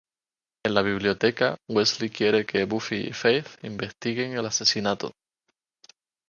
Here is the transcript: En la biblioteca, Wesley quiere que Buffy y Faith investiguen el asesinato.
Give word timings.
En 0.65 0.73
la 0.73 0.81
biblioteca, 0.81 1.57
Wesley 1.69 2.09
quiere 2.09 2.43
que 2.43 2.65
Buffy 2.65 3.09
y 3.09 3.13
Faith 3.13 3.63
investiguen 3.63 4.31
el 4.33 4.47
asesinato. 4.47 5.11